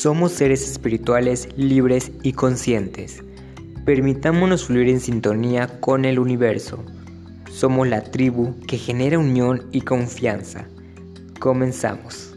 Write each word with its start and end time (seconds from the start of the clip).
Somos 0.00 0.30
seres 0.30 0.62
espirituales 0.62 1.48
libres 1.56 2.12
y 2.22 2.32
conscientes. 2.32 3.24
Permitámonos 3.84 4.66
fluir 4.66 4.90
en 4.90 5.00
sintonía 5.00 5.80
con 5.80 6.04
el 6.04 6.20
universo. 6.20 6.84
Somos 7.50 7.88
la 7.88 8.04
tribu 8.04 8.54
que 8.68 8.78
genera 8.78 9.18
unión 9.18 9.66
y 9.72 9.80
confianza. 9.80 10.68
Comenzamos. 11.40 12.27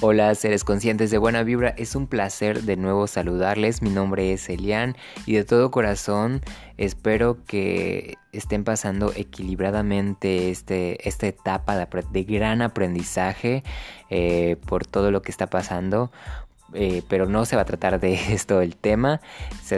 Hola 0.00 0.32
seres 0.36 0.62
conscientes 0.62 1.10
de 1.10 1.18
buena 1.18 1.42
vibra, 1.42 1.70
es 1.70 1.96
un 1.96 2.06
placer 2.06 2.62
de 2.62 2.76
nuevo 2.76 3.08
saludarles, 3.08 3.82
mi 3.82 3.90
nombre 3.90 4.32
es 4.32 4.48
Elian 4.48 4.96
y 5.26 5.32
de 5.32 5.42
todo 5.42 5.72
corazón 5.72 6.40
espero 6.76 7.44
que 7.46 8.16
estén 8.30 8.62
pasando 8.62 9.12
equilibradamente 9.16 10.50
este, 10.50 11.08
esta 11.08 11.26
etapa 11.26 11.76
de, 11.76 12.22
gran 12.22 12.62
aprendizaje 12.62 13.64
eh, 14.08 14.54
por 14.66 14.86
todo 14.86 15.10
lo 15.10 15.20
que 15.20 15.32
está 15.32 15.48
pasando. 15.48 16.12
Eh, 16.74 17.02
pero 17.08 17.26
no 17.26 17.46
se 17.46 17.56
va 17.56 17.62
a 17.62 17.64
tratar 17.64 17.98
de 17.98 18.12
esto 18.32 18.60
el 18.60 18.76
tema, 18.76 19.20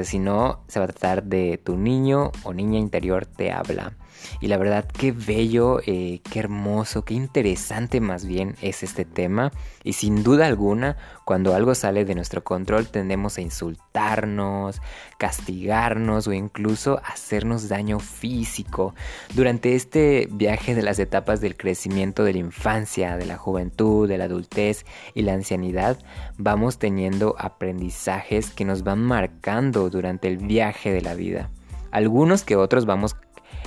sino 0.03 0.61
se 0.67 0.81
va 0.81 0.85
a 0.85 0.89
tratar 0.89 1.23
de 1.23 1.57
tu 1.57 1.79
niño 1.79 2.31
o 2.43 2.53
niña 2.53 2.79
interior 2.79 3.25
te 3.25 3.53
habla. 3.53 3.95
Y 4.41 4.49
la 4.49 4.57
verdad, 4.57 4.87
qué 4.87 5.13
bello, 5.13 5.81
eh, 5.87 6.21
qué 6.31 6.41
hermoso, 6.41 7.05
qué 7.05 7.15
interesante 7.15 8.01
más 8.01 8.27
bien 8.27 8.57
es 8.63 8.83
este 8.83 9.05
tema. 9.05 9.53
Y 9.83 9.95
sin 9.95 10.23
duda 10.23 10.47
alguna, 10.47 10.97
cuando 11.25 11.55
algo 11.55 11.75
sale 11.75 12.05
de 12.05 12.15
nuestro 12.15 12.45
control, 12.45 12.89
tendemos 12.89 13.39
a 13.39 13.41
insultarnos, 13.41 14.81
castigarnos 15.19 16.27
o 16.27 16.33
incluso 16.33 17.01
hacernos 17.05 17.69
daño 17.69 18.01
físico. 18.01 18.95
Durante 19.35 19.75
este 19.75 20.29
viaje 20.31 20.75
de 20.75 20.83
las 20.83 20.99
etapas 20.99 21.41
del 21.41 21.57
crecimiento 21.57 22.25
de 22.25 22.33
la 22.33 22.39
infancia, 22.41 23.17
de 23.17 23.27
la 23.27 23.37
juventud, 23.37 24.09
de 24.09 24.19
la 24.19 24.25
adultez 24.25 24.85
y 25.15 25.23
la 25.23 25.35
ancianidad, 25.35 25.99
vamos 26.37 26.79
teniendo 26.79 27.37
aprendizajes 27.39 28.51
que 28.51 28.65
nos 28.65 28.83
van 28.83 29.01
marcando 29.01 29.91
durante 29.91 30.29
el 30.29 30.39
viaje 30.39 30.93
de 30.93 31.03
la 31.03 31.15
vida. 31.15 31.51
Algunos 31.91 32.45
que 32.45 32.57
otros 32.57 32.87
vamos 32.87 33.17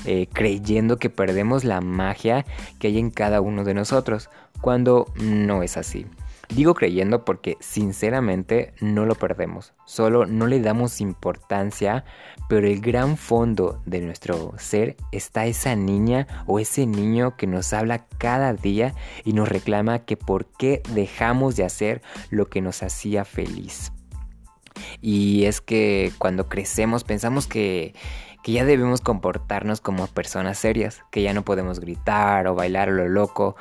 eh, 0.05 0.27
creyendo 0.31 0.97
que 0.97 1.09
perdemos 1.09 1.63
la 1.63 1.81
magia 1.81 2.45
que 2.79 2.87
hay 2.87 2.99
en 2.99 3.11
cada 3.11 3.41
uno 3.41 3.63
de 3.63 3.73
nosotros, 3.73 4.29
cuando 4.61 5.07
no 5.15 5.63
es 5.63 5.77
así. 5.77 6.05
Digo 6.49 6.75
creyendo 6.75 7.25
porque 7.25 7.57
sinceramente 7.61 8.73
no 8.79 9.05
lo 9.05 9.15
perdemos, 9.15 9.73
solo 9.85 10.25
no 10.25 10.45
le 10.45 10.59
damos 10.59 11.01
importancia, 11.01 12.05
pero 12.47 12.67
el 12.67 12.79
gran 12.79 13.17
fondo 13.17 13.81
de 13.85 14.01
nuestro 14.01 14.53
ser 14.57 14.97
está 15.11 15.45
esa 15.45 15.75
niña 15.75 16.27
o 16.45 16.59
ese 16.59 16.85
niño 16.85 17.37
que 17.37 17.47
nos 17.47 17.73
habla 17.73 18.05
cada 18.17 18.53
día 18.53 18.93
y 19.23 19.33
nos 19.33 19.47
reclama 19.47 19.99
que 19.99 20.17
por 20.17 20.45
qué 20.45 20.83
dejamos 20.93 21.55
de 21.55 21.63
hacer 21.63 22.01
lo 22.29 22.49
que 22.49 22.61
nos 22.61 22.83
hacía 22.83 23.25
feliz. 23.25 23.91
Y 25.01 25.45
es 25.45 25.61
que 25.61 26.11
cuando 26.17 26.49
crecemos 26.49 27.03
pensamos 27.03 27.47
que 27.47 27.95
que 28.43 28.51
ya 28.51 28.65
debemos 28.65 29.01
comportarnos 29.01 29.81
como 29.81 30.05
personas 30.07 30.59
serias, 30.59 31.01
que 31.11 31.21
ya 31.21 31.33
no 31.33 31.43
podemos 31.43 31.79
gritar 31.79 32.45
o 32.47 32.55
bailar 32.55 32.89
a 32.89 32.91
lo 32.91 33.07
loco 33.07 33.55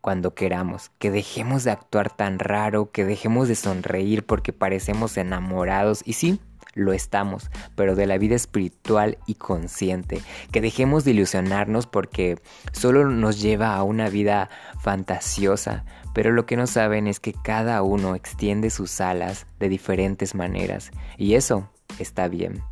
cuando 0.00 0.34
queramos, 0.34 0.90
que 0.98 1.10
dejemos 1.10 1.64
de 1.64 1.70
actuar 1.70 2.14
tan 2.14 2.38
raro, 2.38 2.90
que 2.90 3.04
dejemos 3.04 3.48
de 3.48 3.54
sonreír 3.54 4.26
porque 4.26 4.52
parecemos 4.52 5.16
enamorados 5.16 6.02
y 6.04 6.14
sí, 6.14 6.40
lo 6.74 6.92
estamos, 6.92 7.50
pero 7.74 7.94
de 7.94 8.06
la 8.06 8.18
vida 8.18 8.34
espiritual 8.34 9.18
y 9.26 9.34
consciente, 9.34 10.20
que 10.52 10.60
dejemos 10.60 11.04
de 11.04 11.12
ilusionarnos 11.12 11.86
porque 11.86 12.38
solo 12.72 13.08
nos 13.08 13.40
lleva 13.40 13.74
a 13.74 13.82
una 13.82 14.08
vida 14.08 14.50
fantasiosa, 14.80 15.84
pero 16.14 16.32
lo 16.32 16.46
que 16.46 16.56
no 16.56 16.66
saben 16.66 17.06
es 17.06 17.18
que 17.18 17.32
cada 17.32 17.82
uno 17.82 18.14
extiende 18.14 18.70
sus 18.70 19.00
alas 19.00 19.46
de 19.58 19.68
diferentes 19.68 20.34
maneras 20.34 20.90
y 21.16 21.34
eso 21.34 21.68
está 21.98 22.28
bien 22.28 22.62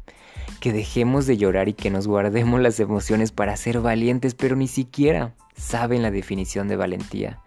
que 0.61 0.73
dejemos 0.73 1.27
de 1.27 1.37
llorar 1.37 1.69
y 1.69 1.75
que 1.75 1.91
nos 1.91 2.07
guardemos 2.07 2.61
las 2.61 2.81
emociones 2.81 3.33
para 3.33 3.57
ser 3.57 3.81
valientes, 3.81 4.35
pero 4.35 4.57
ni 4.57 4.69
siquiera 4.69 5.35
saben 5.57 6.03
la 6.03 6.11
definición 6.11 6.69
de 6.69 6.77
valentía. 6.77 7.41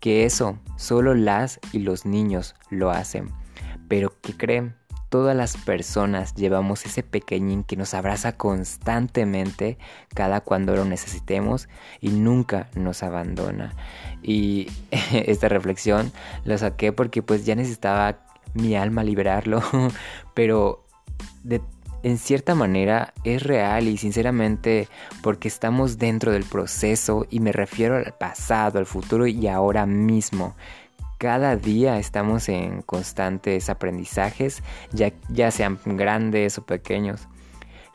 Que 0.00 0.24
eso 0.24 0.58
solo 0.76 1.14
las 1.14 1.58
y 1.72 1.78
los 1.78 2.04
niños 2.04 2.54
lo 2.70 2.90
hacen. 2.90 3.30
Pero 3.88 4.12
que 4.20 4.36
creen, 4.36 4.74
todas 5.08 5.36
las 5.36 5.56
personas 5.56 6.34
llevamos 6.34 6.84
ese 6.84 7.02
pequeñín 7.02 7.64
que 7.64 7.76
nos 7.76 7.94
abraza 7.94 8.32
constantemente 8.32 9.78
cada 10.14 10.40
cuando 10.40 10.74
lo 10.74 10.84
necesitemos 10.84 11.68
y 12.00 12.10
nunca 12.10 12.68
nos 12.74 13.02
abandona. 13.02 13.74
Y 14.22 14.68
esta 15.12 15.48
reflexión 15.48 16.12
la 16.44 16.58
saqué 16.58 16.92
porque 16.92 17.22
pues 17.22 17.46
ya 17.46 17.54
necesitaba 17.54 18.18
mi 18.54 18.76
alma 18.76 19.04
liberarlo, 19.04 19.62
pero 20.34 20.84
de 21.44 21.60
en 22.06 22.18
cierta 22.18 22.54
manera 22.54 23.12
es 23.24 23.42
real 23.42 23.88
y 23.88 23.96
sinceramente 23.96 24.86
porque 25.22 25.48
estamos 25.48 25.98
dentro 25.98 26.30
del 26.30 26.44
proceso 26.44 27.26
y 27.30 27.40
me 27.40 27.50
refiero 27.50 27.96
al 27.96 28.14
pasado, 28.14 28.78
al 28.78 28.86
futuro 28.86 29.26
y 29.26 29.48
ahora 29.48 29.86
mismo. 29.86 30.54
Cada 31.18 31.56
día 31.56 31.98
estamos 31.98 32.48
en 32.48 32.82
constantes 32.82 33.68
aprendizajes, 33.68 34.62
ya, 34.92 35.12
ya 35.30 35.50
sean 35.50 35.80
grandes 35.84 36.58
o 36.58 36.64
pequeños. 36.64 37.26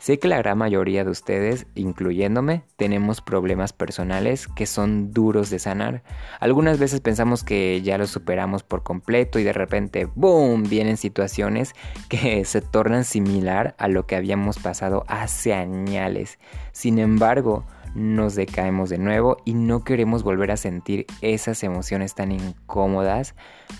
Sé 0.02 0.18
que 0.18 0.26
la 0.26 0.38
gran 0.38 0.58
mayoría 0.58 1.04
de 1.04 1.12
ustedes, 1.12 1.68
incluyéndome, 1.76 2.64
tenemos 2.74 3.20
problemas 3.20 3.72
personales 3.72 4.48
que 4.48 4.66
son 4.66 5.12
duros 5.12 5.48
de 5.48 5.60
sanar. 5.60 6.02
Algunas 6.40 6.80
veces 6.80 7.00
pensamos 7.00 7.44
que 7.44 7.80
ya 7.82 7.98
los 7.98 8.10
superamos 8.10 8.64
por 8.64 8.82
completo 8.82 9.38
y 9.38 9.44
de 9.44 9.52
repente, 9.52 10.08
¡boom!, 10.16 10.64
vienen 10.64 10.96
situaciones 10.96 11.74
que 12.08 12.44
se 12.46 12.60
tornan 12.60 13.04
similar 13.04 13.76
a 13.78 13.86
lo 13.86 14.04
que 14.08 14.16
habíamos 14.16 14.58
pasado 14.58 15.04
hace 15.06 15.54
años. 15.54 16.36
Sin 16.72 16.98
embargo, 16.98 17.64
nos 17.94 18.34
decaemos 18.34 18.90
de 18.90 18.98
nuevo 18.98 19.36
y 19.44 19.54
no 19.54 19.84
queremos 19.84 20.24
volver 20.24 20.50
a 20.50 20.56
sentir 20.56 21.06
esas 21.20 21.62
emociones 21.62 22.16
tan 22.16 22.32
incómodas. 22.32 23.36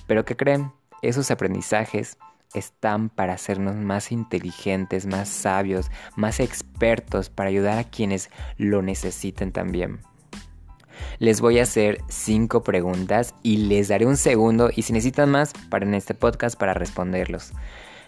Pero 0.06 0.24
¿qué 0.24 0.36
creen? 0.36 0.70
Esos 1.02 1.32
aprendizajes 1.32 2.16
están 2.54 3.08
para 3.08 3.34
hacernos 3.34 3.76
más 3.76 4.12
inteligentes, 4.12 5.06
más 5.06 5.28
sabios, 5.28 5.90
más 6.16 6.40
expertos, 6.40 7.30
para 7.30 7.50
ayudar 7.50 7.78
a 7.78 7.84
quienes 7.84 8.30
lo 8.56 8.82
necesiten 8.82 9.52
también. 9.52 10.00
Les 11.18 11.40
voy 11.40 11.58
a 11.58 11.64
hacer 11.64 11.98
cinco 12.08 12.62
preguntas 12.62 13.34
y 13.42 13.58
les 13.58 13.88
daré 13.88 14.06
un 14.06 14.16
segundo 14.16 14.70
y 14.74 14.82
si 14.82 14.92
necesitan 14.92 15.30
más 15.30 15.52
para 15.70 15.86
en 15.86 15.94
este 15.94 16.14
podcast 16.14 16.58
para 16.58 16.74
responderlos. 16.74 17.52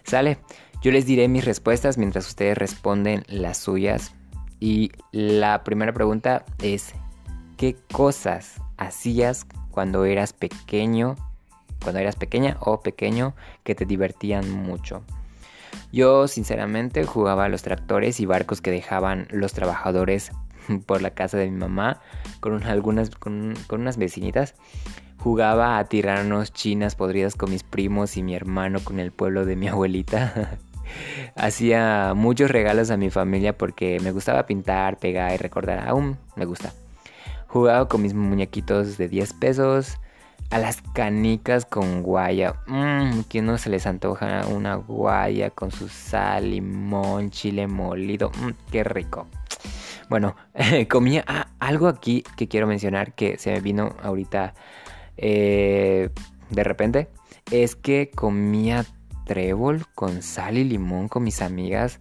¿Sale? 0.05 0.39
Yo 0.83 0.93
les 0.93 1.07
diré 1.07 1.29
mis 1.29 1.45
respuestas 1.45 1.97
mientras 1.97 2.27
ustedes 2.27 2.59
responden 2.59 3.25
las 3.29 3.57
suyas. 3.57 4.15
Y 4.61 4.93
la 5.13 5.65
primera 5.65 5.93
pregunta 5.93 6.45
es, 6.59 6.95
¿qué 7.57 7.77
cosas 7.93 8.61
hacías 8.77 9.47
cuando 9.71 10.05
eras 10.05 10.33
pequeño 10.33 11.17
cuando 11.85 12.01
eras 12.01 12.17
pequeña 12.17 12.57
o 12.61 12.81
pequeño 12.81 13.35
que 13.63 13.77
te 13.77 13.85
divertían 13.85 14.51
mucho. 14.51 15.05
Yo 15.93 16.27
sinceramente 16.27 17.05
jugaba 17.05 17.45
a 17.45 17.49
los 17.49 17.63
tractores 17.63 18.19
y 18.19 18.27
barcos 18.27 18.61
que 18.61 18.71
dejaban 18.71 19.29
los 19.31 19.53
trabajadores 19.53 20.33
por 20.87 21.03
la 21.03 21.11
casa 21.11 21.37
de 21.39 21.51
mi 21.51 21.57
mamá 21.57 22.01
con 22.41 22.63
algunas 22.65 23.11
con, 23.11 23.55
unas 23.71 23.97
vecinitas. 23.97 24.55
Jugaba 25.19 25.79
a 25.79 25.85
tirarnos 25.85 26.53
chinas 26.53 26.97
podridas 26.97 27.35
con 27.35 27.51
mis 27.51 27.63
primos 27.63 28.17
y 28.17 28.23
mi 28.23 28.35
hermano 28.35 28.81
con 28.83 28.99
el 28.99 29.13
pueblo 29.13 29.45
de 29.45 29.57
mi 29.57 29.69
abuelita. 29.69 30.59
Hacía 31.37 32.13
muchos 32.15 32.51
regalos 32.51 32.91
a 32.91 32.97
mi 32.97 33.11
familia 33.11 33.57
porque 33.57 33.99
me 34.01 34.11
gustaba 34.11 34.47
pintar, 34.47 34.99
pegar 34.99 35.33
y 35.33 35.37
recordar. 35.37 35.89
Aún 35.89 36.19
me 36.37 36.45
gusta. 36.45 36.73
Jugaba 37.47 37.89
con 37.89 38.03
mis 38.03 38.15
muñequitos 38.15 38.99
de 38.99 39.09
10 39.09 39.33
pesos 39.35 39.99
a 40.51 40.59
las 40.59 40.83
canicas 40.95 41.67
con 41.67 42.03
guaya. 42.03 42.55
Mmm, 42.67 43.23
¿quién 43.29 43.47
no 43.47 43.59
se 43.59 43.71
les 43.71 43.87
antoja 43.87 44.47
una 44.47 44.77
guaya 44.77 45.51
con 45.51 45.71
su 45.71 45.89
sal, 45.89 46.51
limón, 46.51 47.31
chile 47.31 47.67
molido? 47.67 48.31
Mmm, 48.41 48.51
qué 48.71 48.85
rico. 48.85 49.27
Bueno, 50.09 50.37
comía 50.89 51.25
ah, 51.27 51.49
algo 51.59 51.89
aquí 51.89 52.25
que 52.37 52.49
quiero 52.49 52.67
mencionar 52.67 53.15
que 53.15 53.39
se 53.39 53.53
me 53.53 53.61
vino 53.61 53.97
ahorita 54.03 54.55
eh, 55.17 56.11
de 56.51 56.65
repente. 56.65 57.09
Es 57.51 57.77
que 57.77 58.11
comía 58.15 58.87
trébol 59.27 59.87
con 59.95 60.23
sal 60.23 60.59
y 60.59 60.65
limón 60.65 61.09
con 61.09 61.25
mis 61.25 61.43
amigas. 61.43 62.01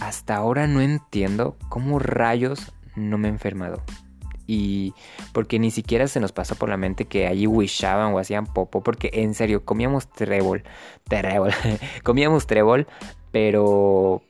Hasta 0.00 0.36
ahora 0.36 0.66
no 0.66 0.80
entiendo 0.80 1.56
cómo 1.68 1.98
rayos 1.98 2.72
no 2.94 3.18
me 3.18 3.28
he 3.28 3.30
enfermado 3.30 3.82
y 4.52 4.92
porque 5.32 5.58
ni 5.58 5.70
siquiera 5.70 6.06
se 6.08 6.20
nos 6.20 6.32
pasó 6.32 6.56
por 6.56 6.68
la 6.68 6.76
mente 6.76 7.06
que 7.06 7.26
allí 7.26 7.46
wishaban 7.46 8.12
o 8.12 8.18
hacían 8.18 8.44
popo, 8.44 8.82
porque 8.82 9.08
en 9.14 9.32
serio 9.32 9.64
comíamos 9.64 10.10
trébol, 10.10 10.62
trébol, 11.08 11.52
comíamos 12.02 12.46
trébol, 12.46 12.86
pero 13.30 14.20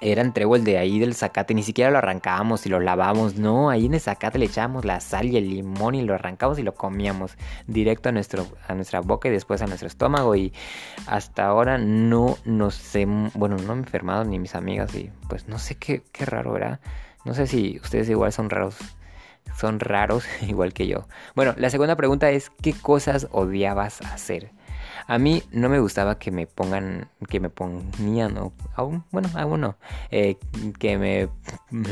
Era 0.00 0.32
trébol 0.32 0.64
de 0.64 0.78
ahí 0.78 0.98
del 0.98 1.14
zacate, 1.14 1.52
ni 1.52 1.62
siquiera 1.62 1.90
lo 1.90 1.98
arrancábamos 1.98 2.64
y 2.64 2.70
lo 2.70 2.80
lavábamos, 2.80 3.36
no, 3.36 3.68
ahí 3.68 3.84
en 3.84 3.92
el 3.92 4.00
zacate 4.00 4.38
le 4.38 4.46
echábamos 4.46 4.86
la 4.86 5.00
sal 5.00 5.26
y 5.26 5.36
el 5.36 5.50
limón 5.50 5.94
y 5.94 6.00
lo 6.00 6.14
arrancábamos 6.14 6.58
y 6.58 6.62
lo 6.62 6.74
comíamos 6.74 7.36
directo 7.66 8.08
a, 8.08 8.12
nuestro, 8.12 8.46
a 8.66 8.74
nuestra 8.74 9.00
boca 9.00 9.28
y 9.28 9.30
después 9.30 9.60
a 9.60 9.66
nuestro 9.66 9.88
estómago 9.88 10.34
y 10.36 10.54
hasta 11.06 11.44
ahora 11.44 11.76
no 11.76 12.38
no 12.46 12.70
sé, 12.70 13.04
bueno, 13.34 13.56
no 13.58 13.74
me 13.74 13.82
he 13.82 13.84
enfermado 13.84 14.24
ni 14.24 14.38
mis 14.38 14.54
amigas 14.54 14.94
y 14.94 15.10
pues 15.28 15.48
no 15.48 15.58
sé 15.58 15.74
qué, 15.74 16.02
qué 16.12 16.24
raro 16.24 16.56
era, 16.56 16.80
no 17.26 17.34
sé 17.34 17.46
si 17.46 17.78
ustedes 17.82 18.08
igual 18.08 18.32
son 18.32 18.48
raros, 18.48 18.76
son 19.56 19.80
raros 19.80 20.24
igual 20.48 20.72
que 20.72 20.86
yo. 20.86 21.06
Bueno, 21.34 21.54
la 21.56 21.70
segunda 21.70 21.96
pregunta 21.96 22.30
es, 22.30 22.50
¿qué 22.62 22.72
cosas 22.72 23.28
odiabas 23.30 24.00
hacer? 24.02 24.50
A 25.06 25.18
mí 25.18 25.42
no 25.50 25.68
me 25.68 25.80
gustaba 25.80 26.18
que 26.18 26.30
me 26.30 26.46
pongan, 26.46 27.10
que 27.28 27.40
me 27.40 27.50
ponían, 27.50 28.38
o 28.38 28.52
aún, 28.74 29.04
bueno, 29.10 29.28
aún 29.34 29.60
no, 29.60 29.76
eh, 30.10 30.36
que 30.78 30.96
me, 30.98 31.28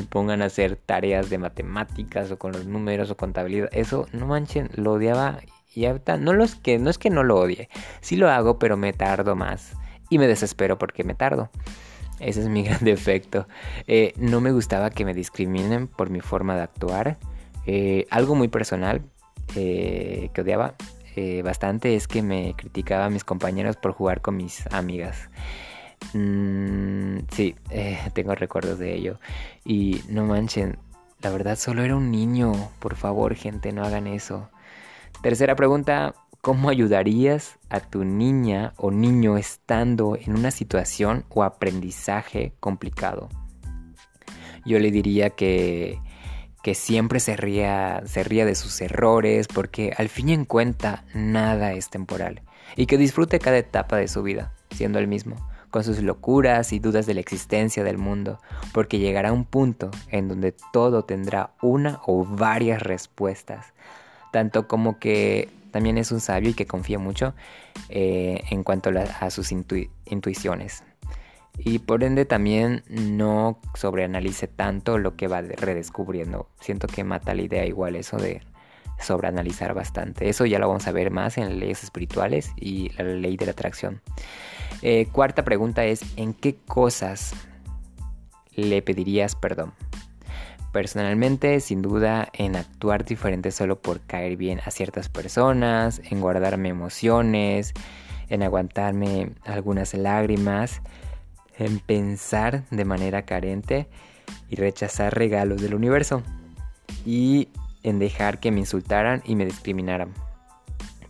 pongan 0.06 0.40
a 0.40 0.46
hacer 0.46 0.76
tareas 0.76 1.28
de 1.28 1.38
matemáticas 1.38 2.30
o 2.30 2.38
con 2.38 2.52
los 2.52 2.66
números 2.66 3.10
o 3.10 3.16
contabilidad. 3.16 3.68
Eso, 3.72 4.06
no 4.12 4.26
manchen, 4.26 4.70
lo 4.74 4.92
odiaba 4.92 5.40
y 5.74 5.86
ahorita, 5.86 6.16
no, 6.16 6.32
los 6.32 6.54
que, 6.54 6.78
no 6.78 6.90
es 6.90 6.98
que 6.98 7.10
no 7.10 7.22
lo 7.22 7.38
odie, 7.38 7.68
sí 8.00 8.16
lo 8.16 8.30
hago, 8.30 8.58
pero 8.58 8.76
me 8.76 8.92
tardo 8.92 9.36
más 9.36 9.72
y 10.08 10.18
me 10.18 10.26
desespero 10.26 10.78
porque 10.78 11.04
me 11.04 11.14
tardo. 11.14 11.50
Ese 12.20 12.40
es 12.40 12.48
mi 12.48 12.62
gran 12.64 12.84
defecto. 12.84 13.46
Eh, 13.86 14.12
no 14.16 14.40
me 14.40 14.52
gustaba 14.52 14.90
que 14.90 15.04
me 15.04 15.14
discriminen 15.14 15.88
por 15.88 16.10
mi 16.10 16.20
forma 16.20 16.54
de 16.54 16.62
actuar. 16.62 17.18
Eh, 17.66 18.06
algo 18.10 18.34
muy 18.34 18.48
personal 18.48 19.02
que 19.54 20.32
odiaba 20.38 20.74
eh, 21.14 21.42
bastante 21.42 21.94
es 21.94 22.08
que 22.08 22.22
me 22.22 22.54
criticaba 22.56 23.06
a 23.06 23.10
mis 23.10 23.24
compañeros 23.24 23.76
por 23.76 23.92
jugar 23.92 24.22
con 24.22 24.36
mis 24.36 24.66
amigas. 24.72 25.28
Mm, 26.14 27.18
sí, 27.30 27.54
eh, 27.70 27.98
tengo 28.14 28.34
recuerdos 28.34 28.78
de 28.78 28.94
ello. 28.94 29.18
Y 29.64 30.00
no 30.08 30.24
manchen, 30.24 30.78
la 31.20 31.30
verdad 31.30 31.56
solo 31.56 31.82
era 31.82 31.96
un 31.96 32.10
niño. 32.10 32.52
Por 32.78 32.96
favor, 32.96 33.34
gente, 33.34 33.72
no 33.72 33.84
hagan 33.84 34.06
eso. 34.06 34.48
Tercera 35.22 35.54
pregunta, 35.54 36.14
¿cómo 36.40 36.70
ayudarías 36.70 37.58
a 37.68 37.80
tu 37.80 38.04
niña 38.04 38.72
o 38.76 38.90
niño 38.90 39.36
estando 39.36 40.16
en 40.16 40.34
una 40.34 40.50
situación 40.50 41.24
o 41.28 41.42
aprendizaje 41.44 42.54
complicado? 42.58 43.28
Yo 44.64 44.78
le 44.78 44.90
diría 44.90 45.30
que 45.30 45.98
que 46.62 46.74
siempre 46.74 47.20
se 47.20 47.36
ría, 47.36 48.02
se 48.06 48.22
ría 48.24 48.46
de 48.46 48.54
sus 48.54 48.80
errores, 48.80 49.48
porque 49.48 49.92
al 49.96 50.08
fin 50.08 50.28
y 50.28 50.32
en 50.32 50.44
cuenta 50.44 51.04
nada 51.14 51.72
es 51.72 51.90
temporal, 51.90 52.42
y 52.76 52.86
que 52.86 52.98
disfrute 52.98 53.38
cada 53.38 53.58
etapa 53.58 53.96
de 53.96 54.08
su 54.08 54.22
vida, 54.22 54.52
siendo 54.70 54.98
el 54.98 55.08
mismo, 55.08 55.36
con 55.70 55.84
sus 55.84 56.00
locuras 56.02 56.72
y 56.72 56.78
dudas 56.78 57.06
de 57.06 57.14
la 57.14 57.20
existencia 57.20 57.82
del 57.82 57.98
mundo, 57.98 58.40
porque 58.72 58.98
llegará 58.98 59.32
un 59.32 59.44
punto 59.44 59.90
en 60.08 60.28
donde 60.28 60.54
todo 60.72 61.04
tendrá 61.04 61.50
una 61.62 62.00
o 62.06 62.24
varias 62.24 62.82
respuestas, 62.82 63.72
tanto 64.32 64.68
como 64.68 64.98
que 64.98 65.48
también 65.72 65.98
es 65.98 66.12
un 66.12 66.20
sabio 66.20 66.50
y 66.50 66.54
que 66.54 66.66
confía 66.66 66.98
mucho 66.98 67.34
eh, 67.88 68.44
en 68.50 68.62
cuanto 68.62 68.90
a, 68.90 69.30
sus 69.30 69.50
intuiciones 69.50 70.84
y 71.58 71.78
por 71.80 72.02
ende 72.02 72.24
también 72.24 72.82
no 72.88 73.60
sobreanalice 73.74 74.48
tanto 74.48 74.98
lo 74.98 75.16
que 75.16 75.28
va 75.28 75.42
redescubriendo. 75.42 76.48
Siento 76.60 76.86
que 76.86 77.04
mata 77.04 77.34
la 77.34 77.42
idea 77.42 77.66
igual 77.66 77.96
eso 77.96 78.16
de 78.16 78.42
sobreanalizar 78.98 79.74
bastante. 79.74 80.28
Eso 80.28 80.46
ya 80.46 80.58
lo 80.58 80.68
vamos 80.68 80.86
a 80.86 80.92
ver 80.92 81.10
más 81.10 81.38
en 81.38 81.58
leyes 81.58 81.82
espirituales 81.82 82.50
y 82.56 82.90
la 82.96 83.04
ley 83.04 83.36
de 83.36 83.46
la 83.46 83.52
atracción. 83.52 84.00
Eh, 84.80 85.06
cuarta 85.12 85.44
pregunta 85.44 85.84
es, 85.84 86.02
¿en 86.16 86.34
qué 86.34 86.56
cosas 86.56 87.34
le 88.54 88.82
pedirías 88.82 89.36
perdón? 89.36 89.72
Personalmente, 90.72 91.60
sin 91.60 91.82
duda, 91.82 92.30
en 92.32 92.56
actuar 92.56 93.04
diferente 93.04 93.50
solo 93.50 93.80
por 93.80 94.00
caer 94.00 94.36
bien 94.36 94.60
a 94.64 94.70
ciertas 94.70 95.10
personas, 95.10 96.00
en 96.10 96.22
guardarme 96.22 96.70
emociones, 96.70 97.74
en 98.30 98.42
aguantarme 98.42 99.32
algunas 99.44 99.92
lágrimas 99.92 100.80
en 101.58 101.78
pensar 101.78 102.64
de 102.70 102.84
manera 102.84 103.22
carente 103.22 103.88
y 104.48 104.56
rechazar 104.56 105.16
regalos 105.16 105.60
del 105.60 105.74
universo 105.74 106.22
y 107.04 107.48
en 107.82 107.98
dejar 107.98 108.40
que 108.40 108.50
me 108.50 108.60
insultaran 108.60 109.22
y 109.24 109.36
me 109.36 109.44
discriminaran. 109.44 110.14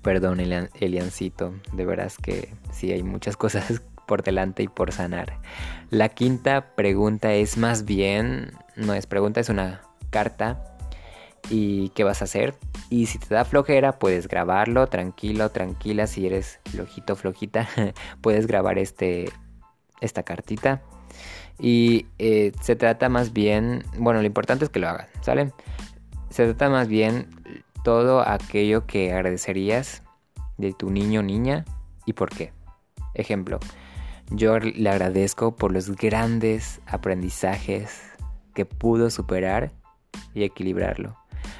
Perdón, 0.02 0.40
Eliancito, 0.40 1.54
de 1.72 1.84
veras 1.84 2.16
que 2.18 2.52
sí 2.72 2.92
hay 2.92 3.02
muchas 3.02 3.36
cosas 3.38 3.82
por 4.06 4.22
delante 4.22 4.62
y 4.62 4.68
por 4.68 4.92
sanar. 4.92 5.38
La 5.90 6.08
quinta 6.08 6.74
pregunta 6.74 7.32
es 7.34 7.56
más 7.56 7.84
bien, 7.84 8.52
no 8.76 8.94
es 8.94 9.06
pregunta, 9.06 9.40
es 9.40 9.48
una 9.48 9.82
carta. 10.10 10.64
¿Y 11.50 11.88
qué 11.90 12.04
vas 12.04 12.20
a 12.20 12.24
hacer? 12.24 12.54
Y 12.88 13.06
si 13.06 13.18
te 13.18 13.34
da 13.34 13.44
flojera, 13.44 13.98
puedes 13.98 14.28
grabarlo, 14.28 14.86
tranquilo, 14.86 15.50
tranquila. 15.50 16.06
Si 16.06 16.26
eres 16.26 16.60
flojito, 16.66 17.16
flojita, 17.16 17.68
puedes 18.20 18.46
grabar 18.46 18.78
este 18.78 19.30
esta 20.02 20.22
cartita. 20.22 20.82
Y 21.58 22.06
eh, 22.18 22.52
se 22.60 22.76
trata 22.76 23.08
más 23.08 23.32
bien, 23.32 23.84
bueno, 23.96 24.20
lo 24.20 24.26
importante 24.26 24.64
es 24.64 24.70
que 24.70 24.80
lo 24.80 24.88
hagan, 24.88 25.06
¿sale? 25.20 25.52
Se 26.30 26.44
trata 26.44 26.68
más 26.68 26.88
bien 26.88 27.28
todo 27.84 28.26
aquello 28.26 28.86
que 28.86 29.12
agradecerías 29.12 30.02
de 30.58 30.72
tu 30.72 30.90
niño 30.90 31.20
o 31.20 31.22
niña 31.22 31.64
y 32.06 32.12
por 32.14 32.30
qué. 32.30 32.52
Ejemplo, 33.14 33.60
yo 34.30 34.58
le 34.58 34.88
agradezco 34.88 35.56
por 35.56 35.72
los 35.72 35.94
grandes 35.94 36.80
aprendizajes 36.86 38.02
que 38.54 38.64
pudo 38.64 39.10
superar 39.10 39.72
y 40.34 40.44
equilibrarlo. 40.44 41.16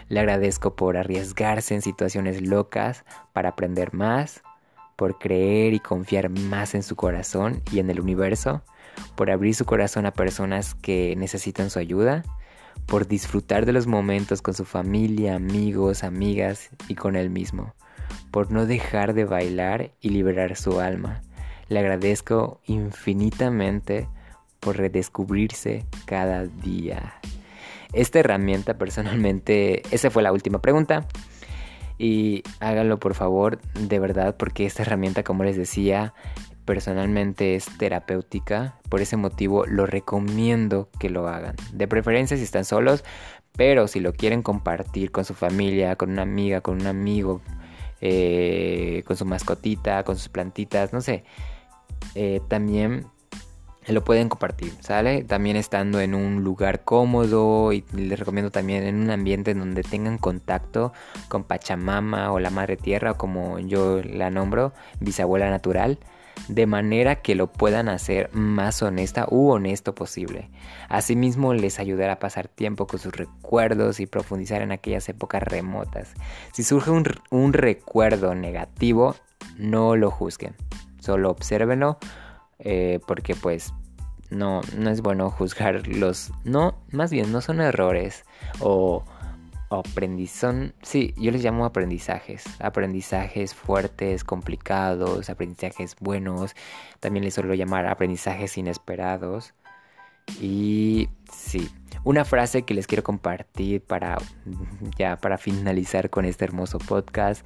Le 0.09 0.21
agradezco 0.21 0.75
por 0.77 0.97
arriesgarse 0.97 1.75
en 1.75 1.83
situaciones 1.83 2.43
locas 2.43 3.05
para 3.33 3.50
aprender 3.50 3.93
más 3.93 4.43
por 4.97 5.19
creer 5.19 5.75
y 5.75 5.81
confiar 5.81 6.29
más 6.29 6.75
en 6.75 6.83
su 6.83 6.97
corazón 6.97 7.62
y 7.73 7.79
en 7.79 7.91
el 7.91 8.00
universo, 8.00 8.62
por 9.15 9.31
abrir 9.31 9.55
su 9.55 9.65
corazón 9.65 10.06
a 10.06 10.12
personas 10.12 10.75
que 10.75 11.15
necesitan 11.17 11.71
su 11.71 11.79
ayuda, 11.79 12.23
por 12.87 13.06
disfrutar 13.06 13.67
de 13.67 13.73
los 13.73 13.87
momentos 13.87 14.43
con 14.43 14.55
su 14.55 14.65
familia, 14.65 15.37
amigos, 15.37 16.05
amigas 16.05 16.71
y 16.89 16.94
con 16.94 17.17
él 17.17 17.31
mismo, 17.31 17.75
por 18.31 18.50
no 18.50 18.67
dejar 18.67 19.15
de 19.15 19.25
bailar 19.25 19.93
y 20.00 20.11
liberar 20.11 20.56
su 20.56 20.81
alma. 20.81 21.23
Le 21.69 21.79
agradezco 21.79 22.61
infinitamente 22.67 24.08
por 24.61 24.77
redescubrirse 24.77 25.87
cada 26.06 26.44
día. 26.46 27.15
Esta 27.93 28.20
herramienta 28.20 28.75
personalmente, 28.79 29.82
esa 29.91 30.11
fue 30.11 30.22
la 30.22 30.32
última 30.32 30.61
pregunta. 30.61 31.06
Y 31.99 32.43
háganlo 32.61 32.99
por 32.99 33.15
favor, 33.15 33.61
de 33.75 33.99
verdad, 33.99 34.37
porque 34.37 34.67
esta 34.67 34.82
herramienta, 34.82 35.22
como 35.22 35.44
les 35.44 35.56
decía, 35.56 36.15
personalmente 36.65 37.55
es 37.55 37.67
terapéutica. 37.79 38.79
Por 38.89 39.01
ese 39.01 39.17
motivo 39.17 39.67
lo 39.67 39.87
recomiendo 39.87 40.89
que 40.99 41.11
lo 41.11 41.29
hagan. 41.29 41.56
De 41.72 41.89
preferencia 41.89 42.37
si 42.37 42.43
están 42.43 42.65
solos, 42.65 43.05
pero 43.56 43.89
si 43.89 44.01
lo 44.01 44.13
quieren 44.13 44.43
compartir 44.43 45.11
con 45.11 45.25
su 45.25 45.34
familia, 45.34 45.96
con 45.96 46.11
una 46.11 46.22
amiga, 46.22 46.61
con 46.61 46.81
un 46.81 46.87
amigo, 46.87 47.41
eh, 48.01 49.03
con 49.06 49.17
su 49.17 49.25
mascotita, 49.25 50.03
con 50.05 50.17
sus 50.17 50.29
plantitas, 50.29 50.93
no 50.93 51.01
sé. 51.01 51.25
Eh, 52.15 52.41
también 52.49 53.06
lo 53.89 54.05
pueden 54.05 54.29
compartir, 54.29 54.72
¿sale? 54.81 55.24
También 55.24 55.56
estando 55.56 56.01
en 56.01 56.15
un 56.15 56.44
lugar 56.44 56.84
cómodo 56.84 57.72
y 57.72 57.84
les 57.93 58.19
recomiendo 58.19 58.51
también 58.51 58.84
en 58.84 58.96
un 59.01 59.10
ambiente 59.10 59.51
en 59.51 59.58
donde 59.58 59.82
tengan 59.82 60.19
contacto 60.19 60.93
con 61.29 61.44
Pachamama 61.44 62.32
o 62.32 62.39
la 62.39 62.51
Madre 62.51 62.77
Tierra 62.77 63.12
o 63.12 63.17
como 63.17 63.58
yo 63.58 64.01
la 64.03 64.31
nombro, 64.31 64.72
bisabuela 65.01 65.51
natural, 65.51 65.98
de 66.48 66.67
manera 66.67 67.17
que 67.17 67.34
lo 67.34 67.53
puedan 67.53 67.89
hacer 67.89 68.31
más 68.32 68.82
honesta 68.82 69.27
u 69.31 69.51
honesto 69.51 69.94
posible. 69.94 70.48
Asimismo 70.89 71.55
les 71.55 71.79
ayudará 71.79 72.15
a 72.15 72.19
pasar 72.19 72.48
tiempo 72.48 72.86
con 72.86 72.98
sus 72.98 73.12
recuerdos 73.12 74.01
y 74.01 74.06
profundizar 74.06 74.62
en 74.62 74.72
aquellas 74.72 75.08
épocas 75.08 75.43
remotas. 75.43 76.15
Si 76.53 76.62
surge 76.62 76.91
un, 76.91 77.53
recuerdo 77.53 78.34
negativo, 78.34 79.17
no 79.58 79.96
lo 79.96 80.10
juzguen, 80.10 80.55
solo 81.01 81.31
obsérvenlo 81.31 81.98
eh, 82.65 83.01
porque 83.07 83.35
pues 83.35 83.73
no, 84.31 84.63
no 84.77 84.91
es 84.91 85.03
bueno 85.03 85.31
juzgar 85.31 85.87
los... 85.87 86.33
No, 86.45 86.79
más 86.91 87.11
bien 87.11 87.33
no 87.33 87.41
son 87.41 87.61
errores 87.61 88.25
o, 88.61 89.05
aprendizajes. 89.71 90.73
Sí, 90.83 91.15
yo 91.17 91.31
les 91.31 91.43
llamo 91.43 91.65
aprendizajes. 91.65 92.45
Aprendizajes 92.61 93.55
fuertes, 93.55 94.25
complicados, 94.25 95.29
aprendizajes 95.29 95.97
buenos. 96.01 96.55
También 97.01 97.25
les 97.25 97.35
suelo 97.35 97.55
llamar 97.55 97.87
aprendizajes 97.87 98.57
inesperados. 98.59 99.55
Y 100.41 101.09
sí, 101.33 101.69
una 102.05 102.25
frase 102.25 102.63
que 102.63 102.75
les 102.75 102.87
quiero 102.87 103.03
compartir 103.03 103.83
para 103.83 104.19
ya 104.99 105.17
para 105.17 105.37
finalizar 105.37 106.11
con 106.11 106.25
este 106.25 106.45
hermoso 106.45 106.79
podcast 106.79 107.45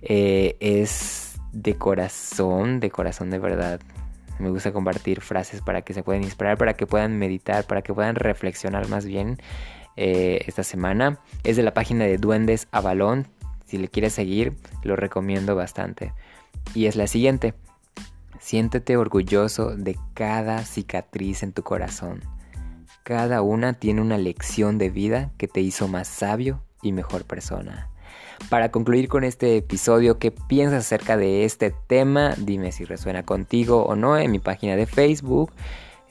eh, 0.00 0.56
es 0.60 1.40
de 1.52 1.74
corazón, 1.74 2.78
de 2.80 2.90
corazón 2.90 3.30
de 3.30 3.38
verdad 3.38 3.80
Me 4.42 4.50
gusta 4.50 4.72
compartir 4.72 5.20
frases 5.20 5.62
para 5.62 5.82
que 5.82 5.94
se 5.94 6.02
puedan 6.02 6.24
inspirar, 6.24 6.58
para 6.58 6.74
que 6.74 6.84
puedan 6.84 7.16
meditar, 7.16 7.64
para 7.64 7.82
que 7.82 7.94
puedan 7.94 8.16
reflexionar 8.16 8.88
más 8.88 9.06
bien 9.06 9.38
eh, 9.96 10.40
esta 10.48 10.64
semana. 10.64 11.20
Es 11.44 11.56
de 11.56 11.62
la 11.62 11.74
página 11.74 12.06
de 12.06 12.18
Duendes 12.18 12.66
Avalón. 12.72 13.28
Si 13.66 13.78
le 13.78 13.86
quieres 13.86 14.14
seguir, 14.14 14.56
lo 14.82 14.96
recomiendo 14.96 15.54
bastante. 15.54 16.12
Y 16.74 16.86
es 16.86 16.96
la 16.96 17.06
siguiente. 17.06 17.54
Siéntete 18.40 18.96
orgulloso 18.96 19.76
de 19.76 19.96
cada 20.12 20.64
cicatriz 20.64 21.44
en 21.44 21.52
tu 21.52 21.62
corazón. 21.62 22.20
Cada 23.04 23.42
una 23.42 23.74
tiene 23.74 24.00
una 24.00 24.18
lección 24.18 24.76
de 24.76 24.90
vida 24.90 25.30
que 25.38 25.46
te 25.46 25.60
hizo 25.60 25.86
más 25.86 26.08
sabio 26.08 26.64
y 26.82 26.90
mejor 26.90 27.24
persona. 27.24 27.91
Para 28.48 28.70
concluir 28.70 29.08
con 29.08 29.24
este 29.24 29.56
episodio, 29.56 30.18
¿qué 30.18 30.30
piensas 30.30 30.86
acerca 30.86 31.16
de 31.16 31.44
este 31.44 31.74
tema? 31.86 32.34
Dime 32.36 32.72
si 32.72 32.84
resuena 32.84 33.22
contigo 33.22 33.84
o 33.84 33.96
no 33.96 34.18
en 34.18 34.30
mi 34.30 34.38
página 34.38 34.76
de 34.76 34.86
Facebook. 34.86 35.52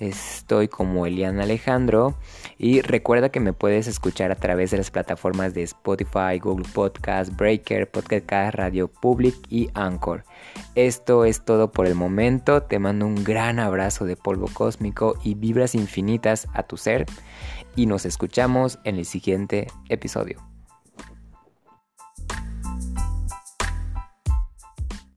Estoy 0.01 0.67
como 0.67 1.05
Elian 1.05 1.39
Alejandro 1.39 2.15
y 2.57 2.81
recuerda 2.81 3.29
que 3.29 3.39
me 3.39 3.53
puedes 3.53 3.85
escuchar 3.85 4.31
a 4.31 4.35
través 4.35 4.71
de 4.71 4.77
las 4.77 4.89
plataformas 4.89 5.53
de 5.53 5.61
Spotify, 5.61 6.39
Google 6.41 6.65
Podcast, 6.73 7.35
Breaker, 7.35 7.87
Podcast 7.87 8.55
Radio 8.55 8.87
Public 8.87 9.35
y 9.47 9.69
Anchor. 9.75 10.23
Esto 10.73 11.23
es 11.23 11.45
todo 11.45 11.71
por 11.71 11.85
el 11.85 11.93
momento. 11.93 12.63
Te 12.63 12.79
mando 12.79 13.05
un 13.05 13.23
gran 13.23 13.59
abrazo 13.59 14.05
de 14.05 14.15
polvo 14.15 14.47
cósmico 14.51 15.19
y 15.23 15.35
vibras 15.35 15.75
infinitas 15.75 16.47
a 16.55 16.63
tu 16.63 16.77
ser 16.77 17.05
y 17.75 17.85
nos 17.85 18.07
escuchamos 18.07 18.79
en 18.85 18.95
el 18.95 19.05
siguiente 19.05 19.67
episodio. 19.87 20.50